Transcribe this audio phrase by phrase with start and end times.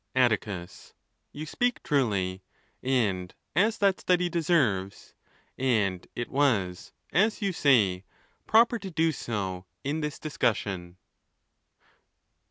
[0.15, 2.41] Atticus—You speak truly,
[2.81, 5.13] and as that study deserves;
[5.59, 8.03] ° and it was, as you say,
[8.47, 10.97] proper to do so in this discussion.